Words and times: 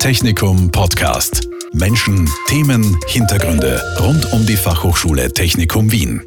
Technikum 0.00 0.72
Podcast. 0.72 1.46
Menschen, 1.74 2.26
Themen, 2.48 2.98
Hintergründe 3.06 3.82
rund 4.00 4.32
um 4.32 4.46
die 4.46 4.56
Fachhochschule 4.56 5.30
Technikum 5.30 5.92
Wien. 5.92 6.22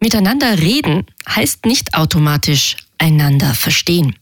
Miteinander 0.00 0.58
reden 0.58 1.06
heißt 1.28 1.64
nicht 1.64 1.94
automatisch 1.94 2.76
einander 2.98 3.54
verstehen. 3.54 4.16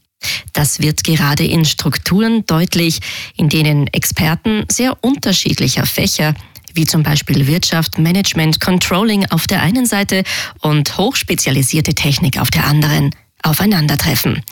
Das 0.53 0.79
wird 0.79 1.03
gerade 1.03 1.43
in 1.43 1.65
Strukturen 1.65 2.45
deutlich, 2.45 2.99
in 3.35 3.49
denen 3.49 3.87
Experten 3.87 4.65
sehr 4.69 4.95
unterschiedlicher 5.03 5.87
Fächer 5.87 6.35
wie 6.75 6.85
zum 6.85 7.01
Beispiel 7.01 7.47
Wirtschaft, 7.47 7.97
Management, 7.97 8.61
Controlling 8.61 9.25
auf 9.31 9.47
der 9.47 9.63
einen 9.63 9.87
Seite 9.87 10.23
und 10.59 10.99
hochspezialisierte 10.99 11.95
Technik 11.95 12.39
auf 12.39 12.51
der 12.51 12.67
anderen 12.67 13.09
aufeinandertreffen. 13.41 14.43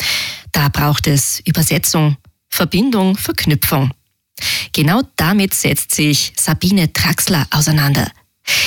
Da 0.51 0.69
braucht 0.69 1.05
es 1.05 1.41
Übersetzung, 1.45 2.17
Verbindung, 2.49 3.15
Verknüpfung. 3.15 3.91
Genau 4.73 5.01
damit 5.15 5.53
setzt 5.53 5.93
sich 5.93 6.33
Sabine 6.37 6.91
Traxler 6.93 7.47
auseinander. 7.51 8.09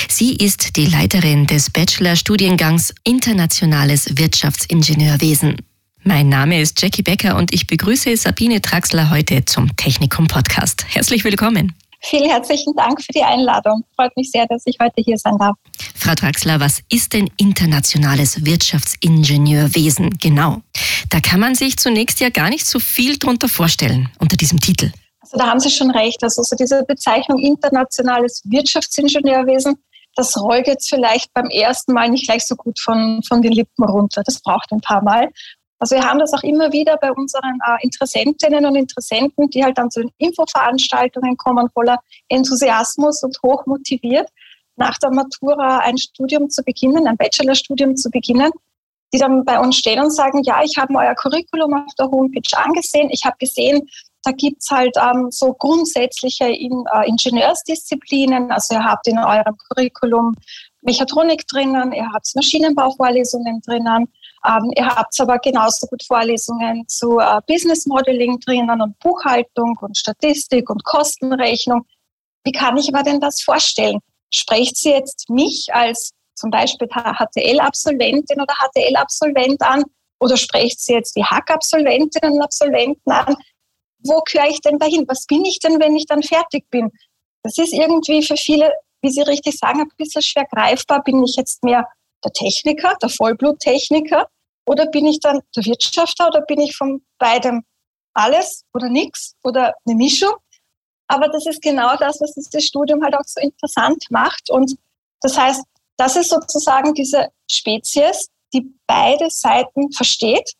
Sie 0.09 0.35
ist 0.35 0.75
die 0.77 0.85
Leiterin 0.85 1.45
des 1.47 1.69
Bachelor-Studiengangs 1.69 2.93
Internationales 3.03 4.17
Wirtschaftsingenieurwesen. 4.17 5.57
Mein 6.03 6.29
Name 6.29 6.59
ist 6.61 6.81
Jackie 6.81 7.01
Becker 7.01 7.37
und 7.37 7.53
ich 7.53 7.67
begrüße 7.67 8.15
Sabine 8.17 8.61
Traxler 8.61 9.09
heute 9.09 9.45
zum 9.45 9.75
Technikum 9.75 10.27
Podcast. 10.27 10.85
Herzlich 10.87 11.23
willkommen. 11.23 11.73
Vielen 12.01 12.29
herzlichen 12.29 12.73
Dank 12.75 13.01
für 13.01 13.13
die 13.13 13.23
Einladung. 13.23 13.85
Freut 13.95 14.15
mich 14.17 14.29
sehr, 14.29 14.45
dass 14.47 14.63
ich 14.65 14.75
heute 14.81 15.01
hier 15.01 15.17
sein 15.17 15.37
darf. 15.37 15.55
Frau 15.95 16.13
Traxler, 16.13 16.59
was 16.59 16.81
ist 16.89 17.13
denn 17.13 17.29
internationales 17.37 18.45
Wirtschaftsingenieurwesen 18.45 20.09
genau? 20.19 20.61
Da 21.09 21.21
kann 21.21 21.39
man 21.39 21.55
sich 21.55 21.77
zunächst 21.77 22.19
ja 22.19 22.29
gar 22.29 22.49
nicht 22.49 22.65
so 22.65 22.79
viel 22.79 23.17
drunter 23.17 23.47
vorstellen 23.47 24.09
unter 24.19 24.35
diesem 24.35 24.59
Titel. 24.59 24.91
Also 25.33 25.45
da 25.45 25.49
haben 25.49 25.59
Sie 25.59 25.71
schon 25.71 25.89
recht. 25.89 26.23
Also 26.23 26.43
so 26.43 26.55
diese 26.55 26.83
Bezeichnung 26.83 27.39
internationales 27.39 28.43
Wirtschaftsingenieurwesen, 28.45 29.83
das 30.15 30.39
rollt 30.39 30.67
jetzt 30.67 30.89
vielleicht 30.89 31.33
beim 31.33 31.47
ersten 31.47 31.93
Mal 31.93 32.09
nicht 32.09 32.27
gleich 32.27 32.45
so 32.45 32.55
gut 32.55 32.79
von, 32.79 33.21
von 33.27 33.41
den 33.41 33.51
Lippen 33.51 33.83
runter. 33.83 34.21
Das 34.23 34.39
braucht 34.39 34.71
ein 34.71 34.81
paar 34.81 35.03
Mal. 35.03 35.31
Also 35.79 35.95
wir 35.95 36.07
haben 36.07 36.19
das 36.19 36.33
auch 36.33 36.43
immer 36.43 36.71
wieder 36.71 36.97
bei 36.97 37.11
unseren 37.11 37.57
äh, 37.67 37.83
Interessentinnen 37.83 38.63
und 38.63 38.75
Interessenten, 38.75 39.49
die 39.49 39.63
halt 39.63 39.79
dann 39.79 39.89
zu 39.89 40.01
den 40.01 40.11
Infoveranstaltungen 40.19 41.35
kommen, 41.35 41.67
voller 41.73 41.97
Enthusiasmus 42.29 43.23
und 43.23 43.35
hoch 43.43 43.65
motiviert, 43.65 44.29
nach 44.75 44.99
der 44.99 45.11
Matura 45.11 45.79
ein 45.79 45.97
Studium 45.97 46.51
zu 46.51 46.63
beginnen, 46.63 47.07
ein 47.07 47.17
Bachelorstudium 47.17 47.95
zu 47.97 48.11
beginnen, 48.11 48.51
die 49.13 49.17
dann 49.17 49.43
bei 49.43 49.59
uns 49.59 49.77
stehen 49.77 49.99
und 49.99 50.11
sagen, 50.11 50.43
ja, 50.43 50.61
ich 50.63 50.77
habe 50.77 50.93
euer 50.93 51.15
Curriculum 51.15 51.73
auf 51.73 51.93
der 51.97 52.05
Homepage 52.05 52.57
angesehen, 52.57 53.09
ich 53.11 53.25
habe 53.25 53.35
gesehen, 53.39 53.89
da 54.23 54.31
gibt's 54.31 54.69
halt 54.71 54.95
ähm, 54.97 55.27
so 55.29 55.53
grundsätzliche 55.53 56.45
in, 56.45 56.83
äh, 56.93 57.07
Ingenieursdisziplinen, 57.07 58.51
also 58.51 58.75
ihr 58.75 58.83
habt 58.83 59.07
in 59.07 59.17
eurem 59.17 59.57
Curriculum 59.69 60.35
Mechatronik 60.81 61.47
drinnen, 61.47 61.93
ihr 61.93 62.09
habt 62.13 62.27
Maschinenbauvorlesungen 62.35 63.61
drinnen, 63.61 64.07
ähm, 64.45 64.71
ihr 64.75 64.85
habt 64.85 65.19
aber 65.19 65.39
genauso 65.39 65.87
gut 65.87 66.03
Vorlesungen 66.03 66.85
zu 66.87 67.19
äh, 67.19 67.39
Business 67.47 67.85
Modeling 67.85 68.39
drinnen 68.39 68.81
und 68.81 68.97
Buchhaltung 68.99 69.77
und 69.81 69.97
Statistik 69.97 70.69
und 70.69 70.83
Kostenrechnung. 70.83 71.85
Wie 72.43 72.51
kann 72.51 72.77
ich 72.77 72.91
mir 72.91 73.03
denn 73.03 73.21
das 73.21 73.41
vorstellen? 73.41 73.99
Sprecht 74.33 74.77
sie 74.77 74.91
jetzt 74.91 75.29
mich 75.29 75.67
als 75.71 76.11
zum 76.35 76.49
Beispiel 76.49 76.87
HTL-Absolventin 76.87 78.41
oder 78.41 78.53
HTL-Absolvent 78.53 79.61
an 79.61 79.83
oder 80.19 80.35
sprecht 80.35 80.81
sie 80.81 80.93
jetzt 80.93 81.15
die 81.15 81.23
Hack-Absolventinnen 81.23 82.33
und 82.33 82.41
Absolventen 82.41 83.11
an? 83.11 83.35
Wo 84.03 84.21
gehöre 84.21 84.49
ich 84.49 84.61
denn 84.61 84.79
dahin? 84.79 85.05
Was 85.07 85.25
bin 85.25 85.45
ich 85.45 85.59
denn, 85.59 85.79
wenn 85.79 85.95
ich 85.95 86.05
dann 86.05 86.23
fertig 86.23 86.69
bin? 86.69 86.91
Das 87.43 87.57
ist 87.57 87.73
irgendwie 87.73 88.23
für 88.23 88.37
viele, 88.37 88.71
wie 89.01 89.11
Sie 89.11 89.21
richtig 89.21 89.57
sagen, 89.57 89.81
ein 89.81 89.89
bisschen 89.97 90.21
schwer 90.21 90.45
greifbar. 90.45 91.03
Bin 91.03 91.23
ich 91.23 91.35
jetzt 91.35 91.63
mehr 91.63 91.87
der 92.23 92.31
Techniker, 92.31 92.95
der 93.01 93.09
Vollbluttechniker? 93.09 94.27
Oder 94.65 94.87
bin 94.87 95.05
ich 95.05 95.19
dann 95.19 95.41
der 95.55 95.65
Wirtschafter 95.65 96.27
oder 96.27 96.41
bin 96.41 96.61
ich 96.61 96.75
von 96.75 97.03
beidem 97.17 97.63
alles 98.13 98.63
oder 98.73 98.89
nichts 98.89 99.35
oder 99.43 99.73
eine 99.85 99.95
Mischung? 99.95 100.33
Aber 101.07 101.27
das 101.27 101.45
ist 101.45 101.61
genau 101.61 101.95
das, 101.97 102.21
was 102.21 102.33
das 102.33 102.63
Studium 102.63 103.03
halt 103.03 103.15
auch 103.15 103.25
so 103.25 103.41
interessant 103.41 104.05
macht. 104.09 104.49
Und 104.49 104.77
das 105.21 105.37
heißt, 105.37 105.63
das 105.97 106.15
ist 106.15 106.29
sozusagen 106.29 106.93
diese 106.93 107.27
Spezies, 107.51 108.29
die 108.53 108.73
beide 108.87 109.29
Seiten 109.29 109.91
versteht 109.91 110.53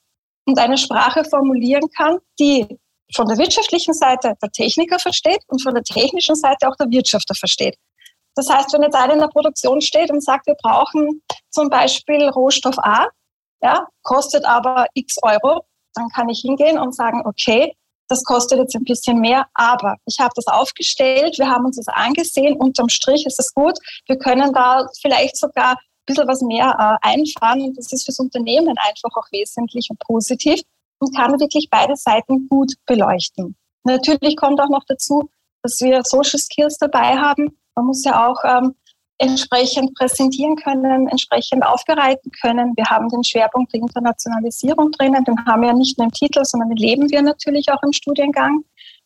und 0.45 0.59
eine 0.59 0.77
Sprache 0.77 1.23
formulieren 1.23 1.89
kann, 1.95 2.19
die 2.39 2.67
von 3.15 3.27
der 3.27 3.37
wirtschaftlichen 3.37 3.93
Seite 3.93 4.33
der 4.41 4.51
Techniker 4.51 4.99
versteht 4.99 5.41
und 5.47 5.61
von 5.61 5.73
der 5.73 5.83
technischen 5.83 6.35
Seite 6.35 6.67
auch 6.67 6.75
der 6.77 6.89
Wirtschafter 6.89 7.35
versteht. 7.35 7.77
Das 8.35 8.49
heißt, 8.49 8.73
wenn 8.73 8.81
jetzt 8.81 8.95
einer 8.95 9.13
in 9.13 9.19
der 9.19 9.27
Produktion 9.27 9.81
steht 9.81 10.09
und 10.09 10.23
sagt, 10.23 10.47
wir 10.47 10.55
brauchen 10.55 11.21
zum 11.51 11.69
Beispiel 11.69 12.29
Rohstoff 12.29 12.79
A, 12.79 13.07
ja, 13.61 13.87
kostet 14.01 14.45
aber 14.45 14.87
x 14.93 15.17
Euro, 15.21 15.65
dann 15.93 16.09
kann 16.09 16.29
ich 16.29 16.41
hingehen 16.41 16.79
und 16.79 16.95
sagen, 16.95 17.21
okay, 17.25 17.75
das 18.09 18.23
kostet 18.23 18.59
jetzt 18.59 18.75
ein 18.75 18.83
bisschen 18.83 19.19
mehr, 19.19 19.47
aber 19.53 19.95
ich 20.05 20.19
habe 20.19 20.31
das 20.35 20.47
aufgestellt, 20.47 21.37
wir 21.37 21.49
haben 21.49 21.65
uns 21.65 21.77
das 21.77 21.87
angesehen, 21.87 22.57
unterm 22.57 22.89
Strich 22.89 23.25
ist 23.25 23.39
es 23.39 23.53
gut, 23.53 23.77
wir 24.07 24.17
können 24.17 24.51
da 24.53 24.87
vielleicht 25.01 25.37
sogar 25.37 25.71
ein 25.71 26.05
bisschen 26.05 26.27
was 26.27 26.41
mehr 26.41 26.75
äh, 26.77 27.07
einfahren 27.07 27.61
und 27.61 27.77
das 27.77 27.91
ist 27.91 28.05
fürs 28.05 28.19
Unternehmen 28.19 28.75
einfach 28.77 29.15
auch 29.15 29.31
wesentlich 29.31 29.89
und 29.89 29.99
positiv 29.99 30.61
und 31.03 31.15
kann 31.15 31.39
wirklich 31.39 31.67
beide 31.69 31.95
Seiten 31.95 32.47
gut 32.47 32.73
beleuchten. 32.85 33.55
Natürlich 33.83 34.35
kommt 34.37 34.61
auch 34.61 34.69
noch 34.69 34.83
dazu, 34.87 35.29
dass 35.61 35.79
wir 35.81 36.01
Social 36.03 36.39
Skills 36.39 36.77
dabei 36.77 37.17
haben. 37.17 37.57
Man 37.75 37.85
muss 37.85 38.03
ja 38.03 38.27
auch 38.27 38.37
ähm, 38.45 38.75
entsprechend 39.17 39.93
präsentieren 39.95 40.55
können, 40.55 41.07
entsprechend 41.07 41.65
aufbereiten 41.65 42.31
können. 42.41 42.73
Wir 42.75 42.85
haben 42.85 43.09
den 43.09 43.23
Schwerpunkt 43.23 43.73
der 43.73 43.81
Internationalisierung 43.81 44.91
drinnen, 44.91 45.23
den 45.23 45.45
haben 45.45 45.61
wir 45.61 45.69
ja 45.69 45.75
nicht 45.75 45.97
nur 45.97 46.05
im 46.05 46.11
Titel, 46.11 46.43
sondern 46.43 46.69
den 46.69 46.77
leben 46.77 47.09
wir 47.09 47.21
natürlich 47.21 47.69
auch 47.71 47.81
im 47.83 47.93
Studiengang. 47.93 48.63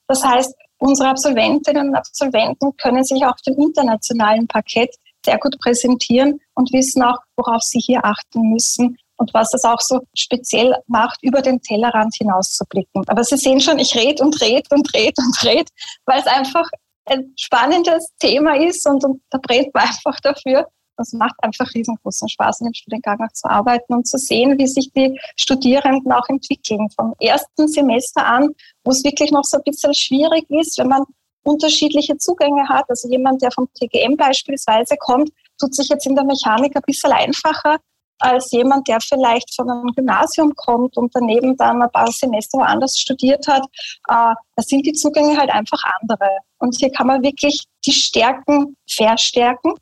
Das 0.07 0.23
heißt, 0.23 0.55
unsere 0.79 1.09
Absolventinnen 1.09 1.89
und 1.89 1.95
Absolventen 1.95 2.75
können 2.77 3.03
sich 3.03 3.25
auf 3.25 3.41
dem 3.45 3.55
internationalen 3.55 4.47
Parkett 4.47 4.95
sehr 5.25 5.37
gut 5.39 5.57
präsentieren 5.59 6.39
und 6.53 6.71
wissen 6.71 7.03
auch, 7.03 7.17
worauf 7.35 7.61
sie 7.61 7.79
hier 7.79 8.05
achten 8.05 8.49
müssen 8.49 8.97
und 9.17 9.33
was 9.33 9.49
das 9.51 9.63
auch 9.63 9.81
so 9.81 10.01
speziell 10.15 10.75
macht, 10.87 11.19
über 11.21 11.41
den 11.41 11.61
Tellerrand 11.61 12.15
hinaus 12.15 12.55
zu 12.55 12.65
blicken. 12.65 13.03
Aber 13.07 13.23
Sie 13.23 13.37
sehen 13.37 13.59
schon, 13.59 13.79
ich 13.79 13.95
rede 13.95 14.23
und 14.23 14.39
rede 14.41 14.67
und 14.71 14.93
rede 14.93 15.21
und 15.21 15.43
rede, 15.43 15.71
weil 16.05 16.19
es 16.19 16.27
einfach 16.27 16.67
ein 17.05 17.33
spannendes 17.37 18.09
Thema 18.19 18.55
ist 18.55 18.85
und, 18.87 19.03
und 19.03 19.21
da 19.29 19.39
brennt 19.41 19.73
man 19.73 19.83
einfach 19.87 20.19
dafür. 20.21 20.67
Das 20.97 21.13
macht 21.13 21.35
einfach 21.43 21.71
riesengroßen 21.75 22.27
Spaß, 22.27 22.61
in 22.61 22.67
dem 22.67 22.73
Studiengang 22.73 23.19
auch 23.21 23.31
zu 23.31 23.47
arbeiten 23.47 23.93
und 23.93 24.07
zu 24.07 24.17
sehen, 24.17 24.57
wie 24.57 24.65
sich 24.65 24.91
die 24.93 25.19
Studierenden 25.35 26.11
auch 26.11 26.27
entwickeln. 26.27 26.89
Vom 26.95 27.13
ersten 27.19 27.67
Semester 27.67 28.25
an, 28.25 28.49
wo 28.83 28.91
es 28.91 29.03
wirklich 29.03 29.31
noch 29.31 29.43
so 29.43 29.57
ein 29.57 29.63
bisschen 29.63 29.93
schwierig 29.93 30.49
ist, 30.49 30.79
wenn 30.79 30.87
man 30.87 31.03
unterschiedliche 31.43 32.17
Zugänge 32.17 32.67
hat. 32.67 32.85
Also 32.89 33.09
jemand, 33.09 33.43
der 33.43 33.51
vom 33.51 33.69
TGM 33.75 34.17
beispielsweise 34.17 34.97
kommt, 34.97 35.29
tut 35.59 35.75
sich 35.75 35.87
jetzt 35.87 36.07
in 36.07 36.15
der 36.15 36.25
Mechanik 36.25 36.75
ein 36.75 36.81
bisschen 36.85 37.11
einfacher 37.11 37.77
als 38.19 38.51
jemand, 38.51 38.87
der 38.87 38.99
vielleicht 38.99 39.53
von 39.55 39.69
einem 39.69 39.91
Gymnasium 39.95 40.53
kommt 40.55 40.97
und 40.97 41.13
daneben 41.13 41.55
dann 41.57 41.81
ein 41.81 41.91
paar 41.91 42.11
Semester 42.11 42.59
woanders 42.59 42.97
studiert 42.97 43.47
hat. 43.47 43.63
Äh, 44.07 44.33
da 44.55 44.63
sind 44.63 44.85
die 44.85 44.93
Zugänge 44.93 45.37
halt 45.37 45.49
einfach 45.49 45.81
andere. 45.99 46.29
Und 46.59 46.75
hier 46.77 46.91
kann 46.91 47.07
man 47.07 47.21
wirklich 47.23 47.65
die 47.85 47.93
Stärken 47.93 48.75
verstärken 48.89 49.73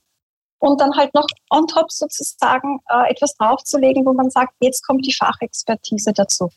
und 0.59 0.81
dann 0.81 0.95
halt 0.95 1.13
noch 1.13 1.27
on 1.49 1.67
top 1.67 1.91
sozusagen 1.91 2.79
äh, 2.89 3.11
etwas 3.11 3.35
draufzulegen, 3.35 4.05
wo 4.05 4.13
man 4.13 4.29
sagt, 4.29 4.53
jetzt 4.59 4.85
kommt 4.85 5.05
die 5.05 5.13
Fachexpertise 5.13 6.11
dazu. 6.13 6.49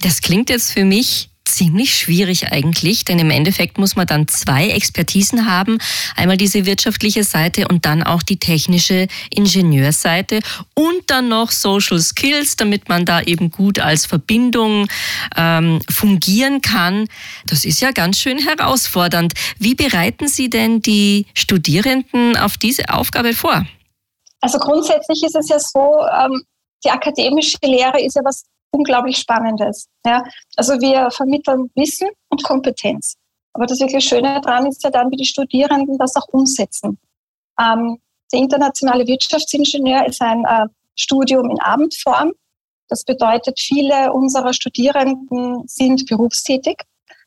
Das 0.00 0.20
klingt 0.20 0.50
jetzt 0.50 0.72
für 0.72 0.84
mich 0.84 1.30
ziemlich 1.54 1.96
schwierig 1.96 2.52
eigentlich, 2.52 3.04
denn 3.04 3.18
im 3.18 3.30
Endeffekt 3.30 3.78
muss 3.78 3.96
man 3.96 4.06
dann 4.06 4.28
zwei 4.28 4.68
Expertisen 4.68 5.50
haben. 5.50 5.78
Einmal 6.16 6.36
diese 6.36 6.66
wirtschaftliche 6.66 7.24
Seite 7.24 7.68
und 7.68 7.86
dann 7.86 8.02
auch 8.02 8.22
die 8.22 8.38
technische 8.38 9.08
Ingenieurseite 9.34 10.40
und 10.74 11.02
dann 11.08 11.28
noch 11.28 11.50
Social 11.50 11.98
Skills, 11.98 12.56
damit 12.56 12.88
man 12.88 13.04
da 13.04 13.22
eben 13.22 13.50
gut 13.50 13.78
als 13.78 14.06
Verbindung 14.06 14.86
ähm, 15.36 15.80
fungieren 15.90 16.60
kann. 16.60 17.08
Das 17.46 17.64
ist 17.64 17.80
ja 17.80 17.90
ganz 17.92 18.18
schön 18.18 18.38
herausfordernd. 18.38 19.32
Wie 19.58 19.74
bereiten 19.74 20.28
Sie 20.28 20.50
denn 20.50 20.80
die 20.80 21.26
Studierenden 21.34 22.36
auf 22.36 22.56
diese 22.56 22.88
Aufgabe 22.90 23.32
vor? 23.32 23.66
Also 24.40 24.58
grundsätzlich 24.58 25.22
ist 25.24 25.34
es 25.34 25.48
ja 25.48 25.58
so, 25.58 25.98
ähm, 26.06 26.42
die 26.84 26.90
akademische 26.90 27.58
Lehre 27.62 28.00
ist 28.00 28.14
ja 28.14 28.22
was 28.24 28.44
unglaublich 28.70 29.16
Spannendes. 29.18 29.88
Ja? 30.04 30.22
Also 30.56 30.74
wir 30.74 31.10
vermitteln 31.10 31.70
Wissen 31.74 32.08
und 32.28 32.42
Kompetenz. 32.42 33.16
Aber 33.52 33.66
das 33.66 33.80
wirklich 33.80 34.04
Schöne 34.04 34.40
daran 34.40 34.66
ist 34.66 34.84
ja 34.84 34.90
dann, 34.90 35.10
wie 35.10 35.16
die 35.16 35.24
Studierenden 35.24 35.98
das 35.98 36.14
auch 36.16 36.28
umsetzen. 36.28 36.98
Ähm, 37.60 37.98
der 38.32 38.40
internationale 38.40 39.06
Wirtschaftsingenieur 39.06 40.06
ist 40.06 40.20
ein 40.20 40.44
äh, 40.44 40.66
Studium 40.94 41.50
in 41.50 41.60
Abendform. 41.60 42.32
Das 42.88 43.04
bedeutet, 43.04 43.58
viele 43.58 44.12
unserer 44.12 44.52
Studierenden 44.52 45.66
sind 45.66 46.06
berufstätig. 46.06 46.82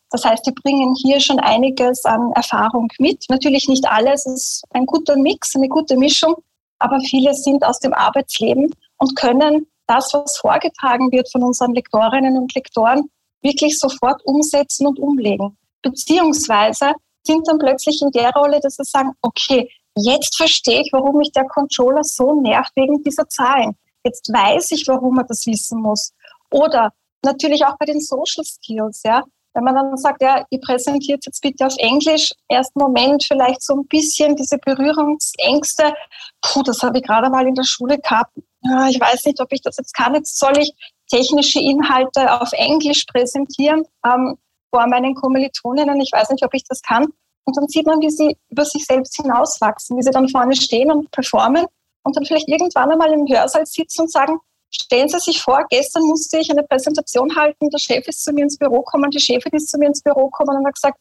Das 0.09 0.25
heißt, 0.25 0.45
die 0.45 0.51
bringen 0.51 0.93
hier 0.95 1.19
schon 1.19 1.39
einiges 1.39 2.03
an 2.05 2.31
Erfahrung 2.33 2.89
mit. 2.99 3.25
Natürlich 3.29 3.67
nicht 3.67 3.87
alles, 3.87 4.25
es 4.25 4.33
ist 4.33 4.63
ein 4.71 4.85
guter 4.85 5.15
Mix, 5.15 5.55
eine 5.55 5.69
gute 5.69 5.97
Mischung, 5.97 6.35
aber 6.79 6.99
viele 6.99 7.33
sind 7.33 7.63
aus 7.63 7.79
dem 7.79 7.93
Arbeitsleben 7.93 8.73
und 8.97 9.15
können 9.15 9.67
das, 9.91 10.13
was 10.13 10.37
vorgetragen 10.37 11.11
wird 11.11 11.29
von 11.31 11.43
unseren 11.43 11.73
Lektorinnen 11.73 12.37
und 12.37 12.53
Lektoren, 12.55 13.09
wirklich 13.41 13.77
sofort 13.77 14.21
umsetzen 14.25 14.87
und 14.87 14.99
umlegen. 14.99 15.57
Beziehungsweise 15.81 16.93
sind 17.23 17.47
dann 17.47 17.59
plötzlich 17.59 18.01
in 18.01 18.11
der 18.11 18.31
Rolle, 18.31 18.59
dass 18.61 18.75
sie 18.75 18.83
sagen, 18.83 19.11
okay, 19.21 19.69
jetzt 19.95 20.37
verstehe 20.37 20.81
ich, 20.81 20.89
warum 20.93 21.17
mich 21.17 21.31
der 21.31 21.45
Controller 21.45 22.03
so 22.03 22.39
nervt 22.39 22.71
wegen 22.75 23.03
dieser 23.03 23.27
Zahlen. 23.27 23.75
Jetzt 24.03 24.31
weiß 24.31 24.71
ich, 24.71 24.87
warum 24.87 25.17
er 25.17 25.25
das 25.25 25.45
wissen 25.45 25.81
muss. 25.81 26.13
Oder 26.51 26.91
natürlich 27.23 27.65
auch 27.65 27.77
bei 27.77 27.85
den 27.85 27.99
Social 27.99 28.43
Skills, 28.45 29.01
ja. 29.03 29.23
Wenn 29.53 29.63
man 29.63 29.75
dann 29.75 29.97
sagt, 29.97 30.21
ja, 30.21 30.45
ihr 30.49 30.59
präsentiert 30.61 31.25
jetzt 31.25 31.41
bitte 31.41 31.65
auf 31.65 31.75
Englisch, 31.77 32.31
ersten 32.47 32.79
Moment 32.79 33.23
vielleicht 33.23 33.61
so 33.61 33.73
ein 33.75 33.87
bisschen 33.87 34.35
diese 34.35 34.57
Berührungsängste. 34.57 35.93
Puh, 36.41 36.63
das 36.63 36.81
habe 36.81 36.99
ich 36.99 37.03
gerade 37.03 37.29
mal 37.29 37.45
in 37.45 37.55
der 37.55 37.63
Schule 37.63 37.97
gehabt. 37.97 38.31
Ja, 38.63 38.87
ich 38.87 38.99
weiß 38.99 39.25
nicht, 39.25 39.41
ob 39.41 39.51
ich 39.51 39.61
das 39.61 39.77
jetzt 39.77 39.93
kann. 39.93 40.15
Jetzt 40.15 40.39
soll 40.39 40.57
ich 40.57 40.73
technische 41.09 41.59
Inhalte 41.59 42.41
auf 42.41 42.53
Englisch 42.53 43.05
präsentieren 43.05 43.83
ähm, 44.05 44.37
vor 44.69 44.87
meinen 44.87 45.15
Kommilitoninnen. 45.15 45.99
Ich 45.99 46.11
weiß 46.13 46.29
nicht, 46.29 46.45
ob 46.45 46.53
ich 46.53 46.63
das 46.63 46.81
kann. 46.81 47.07
Und 47.43 47.57
dann 47.57 47.67
sieht 47.67 47.85
man, 47.85 47.99
wie 48.01 48.09
sie 48.09 48.37
über 48.49 48.65
sich 48.65 48.85
selbst 48.85 49.17
hinauswachsen, 49.17 49.97
wie 49.97 50.03
sie 50.03 50.11
dann 50.11 50.29
vorne 50.29 50.55
stehen 50.55 50.91
und 50.91 51.11
performen 51.11 51.65
und 52.03 52.15
dann 52.15 52.25
vielleicht 52.25 52.47
irgendwann 52.47 52.91
einmal 52.91 53.11
im 53.11 53.27
Hörsaal 53.27 53.65
sitzen 53.65 54.03
und 54.03 54.11
sagen, 54.11 54.39
stellen 54.71 55.09
Sie 55.09 55.19
sich 55.19 55.41
vor, 55.41 55.65
gestern 55.69 56.03
musste 56.03 56.39
ich 56.39 56.49
eine 56.49 56.63
Präsentation 56.63 57.35
halten, 57.35 57.69
der 57.69 57.79
Chef 57.79 58.07
ist 58.07 58.23
zu 58.23 58.31
mir 58.31 58.43
ins 58.43 58.57
Büro 58.57 58.81
gekommen, 58.81 59.11
die 59.11 59.19
Chefin 59.19 59.51
ist 59.53 59.69
zu 59.69 59.77
mir 59.77 59.87
ins 59.87 60.01
Büro 60.01 60.25
gekommen 60.25 60.57
und 60.57 60.65
hat 60.65 60.75
gesagt, 60.75 60.97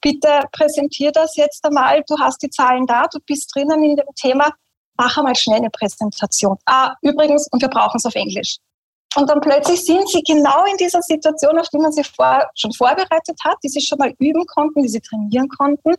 bitte 0.00 0.42
präsentier 0.52 1.10
das 1.12 1.36
jetzt 1.36 1.64
einmal, 1.64 2.02
du 2.06 2.18
hast 2.18 2.42
die 2.42 2.50
Zahlen 2.50 2.86
da, 2.86 3.06
du 3.10 3.18
bist 3.26 3.54
drinnen 3.54 3.82
in 3.82 3.96
dem 3.96 4.06
Thema, 4.14 4.50
mach 4.96 5.16
einmal 5.16 5.34
schnell 5.34 5.58
eine 5.58 5.70
Präsentation. 5.70 6.56
Ah, 6.66 6.94
übrigens, 7.02 7.48
und 7.50 7.62
wir 7.62 7.68
brauchen 7.68 7.96
es 7.96 8.06
auf 8.06 8.14
Englisch. 8.14 8.58
Und 9.16 9.28
dann 9.30 9.40
plötzlich 9.40 9.84
sind 9.84 10.08
sie 10.08 10.22
genau 10.22 10.64
in 10.66 10.76
dieser 10.76 11.00
Situation, 11.00 11.58
auf 11.58 11.68
die 11.70 11.78
man 11.78 11.92
sie 11.92 12.04
vor, 12.04 12.46
schon 12.54 12.72
vorbereitet 12.72 13.38
hat, 13.42 13.56
die 13.64 13.68
sie 13.68 13.80
schon 13.80 13.98
mal 13.98 14.14
üben 14.18 14.44
konnten, 14.46 14.82
die 14.82 14.88
sie 14.88 15.00
trainieren 15.00 15.48
konnten 15.48 15.94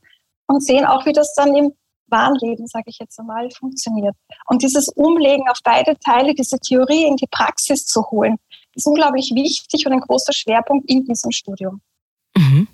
und 0.48 0.64
sehen 0.64 0.86
auch, 0.86 1.06
wie 1.06 1.14
das 1.14 1.34
dann 1.34 1.56
im 1.56 1.74
wahren 2.12 2.38
Leben, 2.42 2.68
sage 2.68 2.86
ich 2.88 2.98
jetzt 3.00 3.20
einmal, 3.20 3.50
funktioniert. 3.52 4.16
Und 4.48 4.64
dieses 4.64 4.90
Umlegen 4.90 5.48
auf 5.50 5.60
beide 5.64 5.98
Teile, 6.00 6.34
diese 6.34 6.60
Theorie 6.60 7.06
in 7.06 7.16
die 7.16 7.28
Praxis 7.30 7.86
zu 7.86 8.04
holen, 8.12 8.38
ist 8.76 8.88
unglaublich 8.88 9.32
wichtig 9.34 9.86
und 9.86 9.94
ein 9.94 10.02
großer 10.02 10.34
Schwerpunkt 10.34 10.90
in 10.90 11.06
diesem 11.06 11.32
Studium. 11.32 11.82
Mhm. 12.38 12.68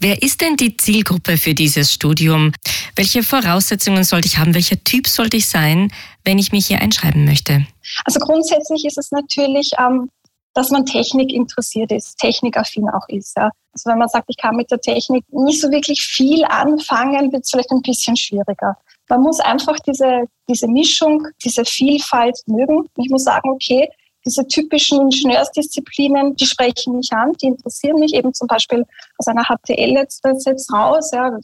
Wer 0.00 0.22
ist 0.22 0.40
denn 0.40 0.56
die 0.56 0.76
Zielgruppe 0.76 1.38
für 1.38 1.54
dieses 1.54 1.92
Studium? 1.92 2.52
Welche 2.96 3.22
Voraussetzungen 3.22 4.04
sollte 4.04 4.26
ich 4.26 4.38
haben? 4.38 4.54
Welcher 4.54 4.82
Typ 4.84 5.08
sollte 5.08 5.38
ich 5.38 5.48
sein, 5.48 5.90
wenn 6.24 6.38
ich 6.38 6.52
mich 6.52 6.66
hier 6.66 6.80
einschreiben 6.80 7.24
möchte? 7.24 7.66
Also 8.04 8.20
grundsätzlich 8.20 8.84
ist 8.84 8.98
es 8.98 9.10
natürlich, 9.10 9.70
ähm, 9.78 10.10
dass 10.56 10.70
man 10.70 10.86
Technik 10.86 11.34
interessiert 11.34 11.92
ist, 11.92 12.16
technikaffin 12.16 12.88
auch 12.88 13.06
ist. 13.08 13.36
Ja. 13.36 13.50
Also 13.74 13.90
wenn 13.90 13.98
man 13.98 14.08
sagt, 14.08 14.24
ich 14.28 14.38
kann 14.38 14.56
mit 14.56 14.70
der 14.70 14.80
Technik 14.80 15.22
nicht 15.30 15.60
so 15.60 15.70
wirklich 15.70 16.00
viel 16.00 16.44
anfangen, 16.46 17.30
wird 17.30 17.44
es 17.44 17.50
vielleicht 17.50 17.70
ein 17.70 17.82
bisschen 17.82 18.16
schwieriger. 18.16 18.74
Man 19.10 19.20
muss 19.20 19.38
einfach 19.38 19.78
diese, 19.80 20.24
diese 20.48 20.66
Mischung, 20.66 21.28
diese 21.44 21.66
Vielfalt 21.66 22.40
mögen. 22.46 22.88
Ich 22.96 23.10
muss 23.10 23.24
sagen, 23.24 23.50
okay, 23.50 23.86
diese 24.24 24.46
typischen 24.46 25.02
Ingenieursdisziplinen, 25.02 26.34
die 26.36 26.46
sprechen 26.46 26.96
mich 26.96 27.12
an, 27.12 27.32
die 27.34 27.48
interessieren 27.48 27.98
mich 27.98 28.14
eben 28.14 28.32
zum 28.32 28.48
Beispiel 28.48 28.86
aus 29.18 29.28
einer 29.28 29.44
HTL 29.44 29.92
jetzt, 29.92 30.24
jetzt 30.24 30.72
raus. 30.72 31.10
Ja, 31.12 31.38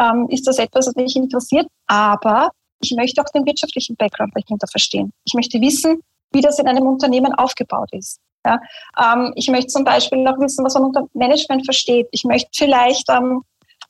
ähm, 0.00 0.26
ist 0.30 0.48
das 0.48 0.58
etwas, 0.58 0.88
was 0.88 0.96
mich 0.96 1.14
interessiert? 1.14 1.68
Aber 1.86 2.50
ich 2.80 2.92
möchte 2.96 3.22
auch 3.22 3.30
den 3.32 3.46
wirtschaftlichen 3.46 3.94
Background 3.94 4.32
dahinter 4.34 4.66
verstehen. 4.66 5.12
Ich 5.24 5.34
möchte 5.34 5.60
wissen, 5.60 6.02
wie 6.32 6.40
das 6.40 6.58
in 6.58 6.66
einem 6.66 6.88
Unternehmen 6.88 7.32
aufgebaut 7.34 7.90
ist. 7.92 8.18
Ja, 8.44 8.60
ähm, 9.00 9.32
ich 9.36 9.48
möchte 9.48 9.68
zum 9.68 9.84
Beispiel 9.84 10.26
auch 10.26 10.38
wissen, 10.38 10.64
was 10.64 10.74
man 10.74 10.84
unter 10.84 11.06
Management 11.12 11.64
versteht. 11.64 12.08
Ich 12.10 12.24
möchte 12.24 12.50
vielleicht 12.54 13.08
ähm, 13.08 13.42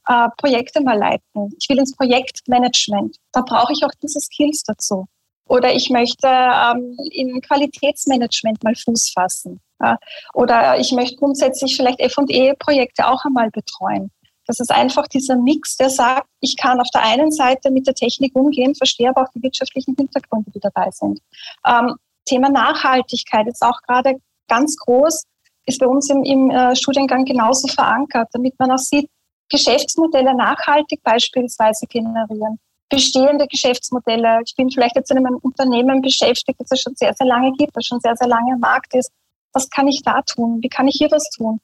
äh, 0.08 0.28
Projekte 0.36 0.80
mal 0.80 0.98
leiten. 0.98 1.54
Ich 1.58 1.68
will 1.68 1.78
ins 1.78 1.96
Projektmanagement. 1.96 3.16
Da 3.32 3.42
brauche 3.42 3.72
ich 3.72 3.84
auch 3.84 3.92
diese 4.02 4.20
Skills 4.20 4.62
dazu. 4.64 5.06
Oder 5.48 5.74
ich 5.74 5.90
möchte 5.90 6.26
ähm, 6.26 6.96
in 7.10 7.40
Qualitätsmanagement 7.40 8.62
mal 8.62 8.74
Fuß 8.74 9.10
fassen. 9.10 9.60
Ja? 9.80 9.98
Oder 10.34 10.78
ich 10.78 10.92
möchte 10.92 11.16
grundsätzlich 11.16 11.76
vielleicht 11.76 12.00
F&E-Projekte 12.00 13.06
auch 13.06 13.24
einmal 13.24 13.50
betreuen. 13.50 14.10
Das 14.46 14.60
ist 14.60 14.72
einfach 14.72 15.06
dieser 15.06 15.36
Mix, 15.36 15.76
der 15.76 15.88
sagt, 15.88 16.26
ich 16.40 16.56
kann 16.56 16.80
auf 16.80 16.88
der 16.92 17.02
einen 17.04 17.30
Seite 17.30 17.70
mit 17.70 17.86
der 17.86 17.94
Technik 17.94 18.34
umgehen, 18.34 18.74
verstehe 18.74 19.08
aber 19.08 19.22
auch 19.22 19.32
die 19.34 19.42
wirtschaftlichen 19.42 19.94
Hintergründe, 19.96 20.50
die 20.50 20.60
dabei 20.60 20.90
sind. 20.90 21.20
Ähm, 21.66 21.94
Thema 22.24 22.50
Nachhaltigkeit 22.50 23.46
ist 23.46 23.62
auch 23.62 23.80
gerade 23.82 24.16
ganz 24.48 24.76
groß, 24.76 25.24
ist 25.66 25.78
bei 25.78 25.86
uns 25.86 26.10
im, 26.10 26.24
im 26.24 26.50
äh, 26.50 26.74
Studiengang 26.76 27.24
genauso 27.24 27.68
verankert, 27.68 28.28
damit 28.32 28.58
man 28.58 28.72
auch 28.72 28.78
sieht, 28.78 29.08
Geschäftsmodelle 29.48 30.34
nachhaltig 30.34 31.02
beispielsweise 31.02 31.86
generieren 31.86 32.58
bestehende 32.92 33.46
Geschäftsmodelle. 33.46 34.42
Ich 34.44 34.54
bin 34.54 34.70
vielleicht 34.70 34.96
jetzt 34.96 35.10
in 35.10 35.16
einem 35.16 35.38
Unternehmen 35.38 36.02
beschäftigt, 36.02 36.60
das 36.60 36.70
es 36.70 36.82
schon 36.82 36.94
sehr, 36.94 37.14
sehr 37.14 37.26
lange 37.26 37.52
gibt, 37.52 37.74
das 37.74 37.86
schon 37.86 38.00
sehr, 38.00 38.14
sehr 38.16 38.28
lange 38.28 38.52
am 38.52 38.60
Markt 38.60 38.94
ist. 38.94 39.10
Was 39.54 39.70
kann 39.70 39.88
ich 39.88 40.02
da 40.04 40.20
tun? 40.22 40.58
Wie 40.60 40.68
kann 40.68 40.88
ich 40.88 40.96
hier 40.98 41.10
was 41.10 41.28
tun? 41.30 41.58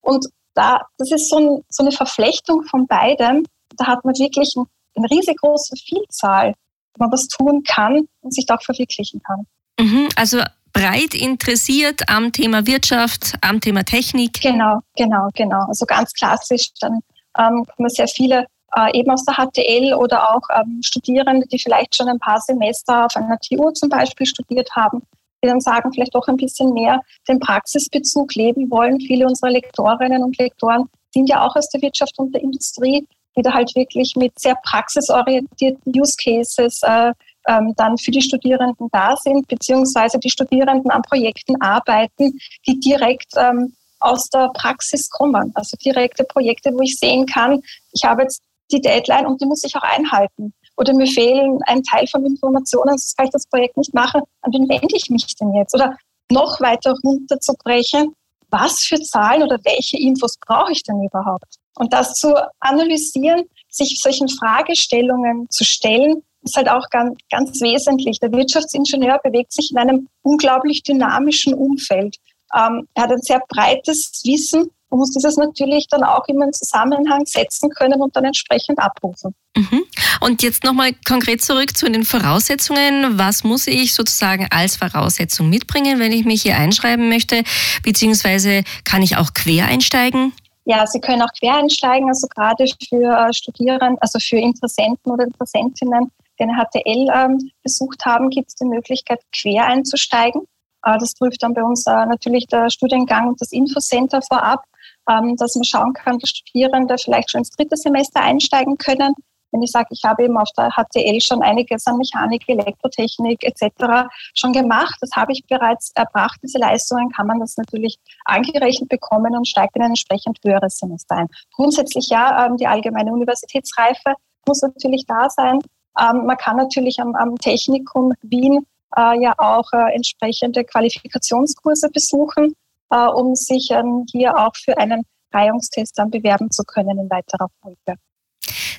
Und 0.00 0.26
da, 0.54 0.80
das 0.96 1.12
ist 1.12 1.28
so, 1.28 1.36
ein, 1.36 1.64
so 1.68 1.82
eine 1.84 1.92
Verflechtung 1.92 2.62
von 2.64 2.86
beidem. 2.86 3.44
Da 3.76 3.86
hat 3.86 4.04
man 4.06 4.14
wirklich 4.14 4.54
ein, 4.56 4.64
eine 4.96 5.10
riesengroße 5.10 5.76
Vielzahl, 5.76 6.54
wo 6.94 7.04
man 7.04 7.12
was 7.12 7.28
tun 7.28 7.62
kann 7.62 8.08
und 8.22 8.34
sich 8.34 8.46
da 8.46 8.56
auch 8.56 8.62
verwirklichen 8.62 9.20
kann. 9.22 9.46
Mhm, 9.78 10.08
also 10.16 10.38
breit 10.72 11.14
interessiert 11.14 12.08
am 12.08 12.32
Thema 12.32 12.66
Wirtschaft, 12.66 13.34
am 13.40 13.60
Thema 13.60 13.84
Technik. 13.84 14.40
Genau, 14.40 14.80
genau, 14.96 15.28
genau. 15.34 15.66
Also 15.68 15.86
ganz 15.86 16.12
klassisch, 16.12 16.70
dann 16.80 17.00
ähm, 17.38 17.64
kommen 17.76 17.88
sehr 17.88 18.08
viele 18.08 18.46
äh, 18.76 18.98
eben 18.98 19.10
aus 19.10 19.24
der 19.24 19.34
HTL 19.34 19.94
oder 19.94 20.34
auch 20.34 20.42
ähm, 20.54 20.80
Studierende, 20.82 21.46
die 21.46 21.58
vielleicht 21.58 21.96
schon 21.96 22.08
ein 22.08 22.18
paar 22.18 22.40
Semester 22.40 23.06
auf 23.06 23.16
einer 23.16 23.38
TU 23.38 23.70
zum 23.72 23.88
Beispiel 23.88 24.26
studiert 24.26 24.70
haben, 24.76 25.02
die 25.42 25.48
dann 25.48 25.60
sagen, 25.60 25.92
vielleicht 25.92 26.14
doch 26.14 26.28
ein 26.28 26.36
bisschen 26.36 26.72
mehr 26.72 27.00
den 27.28 27.40
Praxisbezug 27.40 28.34
leben 28.34 28.70
wollen. 28.70 29.00
Viele 29.00 29.26
unserer 29.26 29.50
Lektorinnen 29.50 30.22
und 30.22 30.38
Lektoren 30.38 30.88
sind 31.12 31.28
ja 31.28 31.44
auch 31.44 31.56
aus 31.56 31.68
der 31.70 31.82
Wirtschaft 31.82 32.18
und 32.18 32.32
der 32.32 32.42
Industrie, 32.42 33.06
die 33.36 33.42
da 33.42 33.52
halt 33.52 33.74
wirklich 33.74 34.14
mit 34.16 34.38
sehr 34.38 34.56
praxisorientierten 34.64 35.92
Use 35.96 36.16
Cases 36.22 36.80
äh, 36.82 37.12
ähm, 37.48 37.74
dann 37.76 37.98
für 37.98 38.10
die 38.10 38.22
Studierenden 38.22 38.88
da 38.92 39.16
sind, 39.16 39.48
beziehungsweise 39.48 40.18
die 40.18 40.30
Studierenden 40.30 40.90
an 40.90 41.02
Projekten 41.02 41.60
arbeiten, 41.60 42.38
die 42.66 42.80
direkt 42.80 43.32
ähm, 43.36 43.74
aus 44.00 44.28
der 44.30 44.50
Praxis 44.54 45.08
kommen. 45.10 45.52
Also 45.54 45.76
direkte 45.76 46.24
Projekte, 46.24 46.72
wo 46.72 46.80
ich 46.80 46.96
sehen 46.96 47.26
kann, 47.26 47.62
ich 47.92 48.04
habe 48.04 48.22
jetzt 48.22 48.42
die 48.72 48.80
Deadline 48.80 49.26
und 49.26 49.40
die 49.40 49.46
muss 49.46 49.64
ich 49.64 49.76
auch 49.76 49.82
einhalten. 49.82 50.52
Oder 50.76 50.94
mir 50.94 51.06
fehlen 51.06 51.60
ein 51.66 51.82
Teil 51.82 52.06
von 52.06 52.24
Informationen, 52.24 52.96
sonst 52.96 53.16
kann 53.16 53.26
ich 53.26 53.32
das 53.32 53.46
Projekt 53.46 53.76
nicht 53.76 53.92
machen. 53.92 54.22
An 54.42 54.52
wen 54.52 54.68
wende 54.68 54.96
ich 54.96 55.10
mich 55.10 55.34
denn 55.36 55.52
jetzt? 55.54 55.74
Oder 55.74 55.96
noch 56.30 56.60
weiter 56.60 56.94
runterzubrechen, 57.04 58.14
was 58.48 58.80
für 58.80 59.00
Zahlen 59.00 59.42
oder 59.42 59.58
welche 59.64 59.98
Infos 59.98 60.36
brauche 60.38 60.72
ich 60.72 60.82
denn 60.82 61.02
überhaupt? 61.02 61.56
Und 61.76 61.92
das 61.92 62.14
zu 62.14 62.34
analysieren, 62.60 63.44
sich 63.68 64.00
solchen 64.02 64.28
Fragestellungen 64.28 65.48
zu 65.50 65.64
stellen, 65.64 66.22
ist 66.42 66.56
halt 66.56 66.68
auch 66.68 66.88
ganz, 66.90 67.18
ganz 67.30 67.60
wesentlich. 67.60 68.18
Der 68.20 68.32
Wirtschaftsingenieur 68.32 69.20
bewegt 69.22 69.52
sich 69.52 69.70
in 69.70 69.78
einem 69.78 70.08
unglaublich 70.22 70.82
dynamischen 70.82 71.54
Umfeld. 71.54 72.16
Ähm, 72.54 72.88
er 72.94 73.04
hat 73.04 73.12
ein 73.12 73.22
sehr 73.22 73.40
breites 73.48 74.22
Wissen 74.24 74.70
man 74.90 74.98
muss 74.98 75.12
dieses 75.12 75.36
natürlich 75.36 75.86
dann 75.88 76.02
auch 76.02 76.26
immer 76.26 76.46
in 76.46 76.52
Zusammenhang 76.52 77.24
setzen 77.24 77.70
können 77.70 78.00
und 78.00 78.14
dann 78.16 78.24
entsprechend 78.24 78.78
abrufen. 78.78 79.34
Mhm. 79.56 79.84
Und 80.20 80.42
jetzt 80.42 80.64
nochmal 80.64 80.92
konkret 81.06 81.42
zurück 81.42 81.76
zu 81.76 81.88
den 81.90 82.04
Voraussetzungen. 82.04 83.16
Was 83.16 83.44
muss 83.44 83.68
ich 83.68 83.94
sozusagen 83.94 84.48
als 84.50 84.76
Voraussetzung 84.76 85.48
mitbringen, 85.48 86.00
wenn 86.00 86.12
ich 86.12 86.24
mich 86.24 86.42
hier 86.42 86.56
einschreiben 86.56 87.08
möchte? 87.08 87.44
Beziehungsweise 87.84 88.64
kann 88.84 89.02
ich 89.02 89.16
auch 89.16 89.32
quer 89.32 89.66
einsteigen? 89.66 90.32
Ja, 90.64 90.86
Sie 90.86 91.00
können 91.00 91.22
auch 91.22 91.32
quer 91.38 91.56
einsteigen, 91.56 92.08
also 92.08 92.26
gerade 92.28 92.66
für 92.88 93.28
äh, 93.28 93.32
Studierende, 93.32 94.00
also 94.02 94.18
für 94.18 94.36
Interessenten 94.36 95.10
oder 95.10 95.24
Interessentinnen, 95.24 96.10
eine 96.42 96.54
HTL 96.54 97.08
ähm, 97.12 97.50
besucht 97.62 98.04
haben, 98.04 98.30
gibt 98.30 98.48
es 98.48 98.54
die 98.54 98.66
Möglichkeit, 98.66 99.20
quer 99.32 99.66
einzusteigen. 99.66 100.42
Äh, 100.84 100.98
das 100.98 101.14
prüft 101.14 101.42
dann 101.42 101.54
bei 101.54 101.62
uns 101.62 101.86
äh, 101.86 102.06
natürlich 102.06 102.46
der 102.46 102.70
Studiengang 102.70 103.28
und 103.28 103.40
das 103.40 103.52
Infocenter 103.52 104.22
vorab. 104.22 104.64
Ähm, 105.08 105.34
dass 105.36 105.54
man 105.54 105.64
schauen 105.64 105.92
kann, 105.94 106.18
dass 106.18 106.30
Studierende 106.30 106.96
vielleicht 106.98 107.30
schon 107.30 107.40
ins 107.40 107.50
dritte 107.50 107.76
Semester 107.76 108.20
einsteigen 108.20 108.76
können. 108.76 109.14
wenn 109.50 109.62
ich 109.62 109.72
sage, 109.72 109.88
ich 109.90 110.04
habe 110.04 110.22
eben 110.24 110.36
auf 110.36 110.50
der 110.56 110.70
HTL 110.70 111.20
schon 111.20 111.42
einiges 111.42 111.86
an 111.86 111.96
Mechanik, 111.96 112.48
Elektrotechnik 112.48 113.42
etc. 113.42 114.08
schon 114.38 114.52
gemacht, 114.52 114.94
das 115.00 115.10
habe 115.16 115.32
ich 115.32 115.42
bereits 115.48 115.90
erbracht, 115.96 116.38
diese 116.42 116.58
Leistungen, 116.58 117.10
kann 117.10 117.26
man 117.26 117.40
das 117.40 117.56
natürlich 117.56 117.98
angerechnet 118.26 118.88
bekommen 118.88 119.34
und 119.36 119.48
steigt 119.48 119.74
in 119.74 119.82
ein 119.82 119.90
entsprechend 119.90 120.38
höheres 120.44 120.76
Semester 120.76 121.16
ein. 121.16 121.28
Grundsätzlich 121.54 122.08
ja, 122.10 122.46
ähm, 122.46 122.56
die 122.58 122.68
allgemeine 122.68 123.12
Universitätsreife 123.12 124.14
muss 124.46 124.62
natürlich 124.62 125.04
da 125.06 125.28
sein. 125.30 125.58
Ähm, 125.98 126.26
man 126.26 126.36
kann 126.36 126.56
natürlich 126.56 126.98
am, 127.00 127.14
am 127.14 127.36
Technikum 127.36 128.12
Wien 128.22 128.66
äh, 128.96 129.20
ja 129.20 129.34
auch 129.38 129.72
äh, 129.72 129.94
entsprechende 129.94 130.64
Qualifikationskurse 130.64 131.90
besuchen, 131.90 132.54
äh, 132.90 133.06
um 133.06 133.34
sich 133.34 133.68
ähm, 133.70 134.04
hier 134.10 134.36
auch 134.36 134.54
für 134.56 134.76
einen 134.78 135.04
Reihungstest 135.32 135.98
dann 135.98 136.10
bewerben 136.10 136.50
zu 136.50 136.64
können 136.64 136.98
in 136.98 137.10
weiterer 137.10 137.48
Folge. 137.62 138.00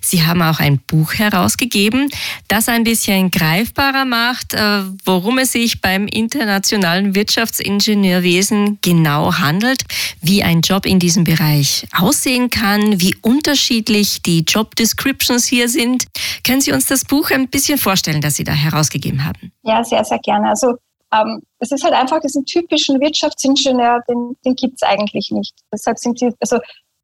Sie 0.02 0.26
haben 0.26 0.42
auch 0.42 0.60
ein 0.60 0.80
Buch 0.80 1.14
herausgegeben, 1.14 2.10
das 2.48 2.68
ein 2.68 2.84
bisschen 2.84 3.32
greifbarer 3.32 4.06
macht, 4.06 4.54
äh, 4.54 4.84
worum 5.06 5.38
es 5.38 5.52
sich 5.52 5.80
beim 5.80 6.08
internationalen 6.08 7.16
Wirtschaftsingenieurwesen 7.16 8.80
genau 8.82 9.34
handelt, 9.36 9.84
wie 10.22 10.44
ein 10.44 10.62
Job 10.62 10.86
in 10.86 11.00
diesem 11.00 11.24
Bereich 11.24 11.88
aussehen 11.98 12.50
kann, 12.50 13.00
wie 13.00 13.16
unterschiedlich 13.22 14.22
die 14.22 14.42
Job 14.42 14.76
Descriptions 14.76 15.46
hier 15.46 15.70
sind. 15.70 16.06
Können 16.44 16.62
Sie 16.62 16.72
uns 16.72 16.88
das 16.88 17.06
Buch 17.06 17.32
ein 17.32 17.48
bisschen 17.48 17.78
vorstellen, 17.78 18.22
das 18.22 18.36
Sie 18.36 18.44
da 18.44 18.54
herausgegeben 18.54 19.24
haben? 19.24 19.52
Ja, 19.64 19.84
sehr, 19.84 20.04
sehr 20.04 20.20
gerne. 20.20 20.50
Also 20.50 20.74
ähm, 21.14 21.42
es 21.60 21.72
ist 21.72 21.84
halt 21.84 21.94
einfach 21.94 22.20
diesen 22.22 22.46
typischen 22.46 23.00
Wirtschaftsingenieur, 23.00 24.02
den, 24.08 24.36
den 24.46 24.56
gibt 24.56 24.76
es 24.76 24.84
eigentlich 24.84 25.30
nicht. 25.32 25.54
Deshalb 25.72 26.00
sind 26.00 26.20
die, 26.22 26.32
also 26.40 26.58